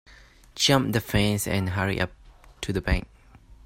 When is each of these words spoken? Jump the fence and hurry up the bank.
Jump 0.55 0.93
the 0.93 0.99
fence 0.99 1.45
and 1.47 1.69
hurry 1.69 2.01
up 2.01 2.09
the 2.61 2.81
bank. 2.81 3.07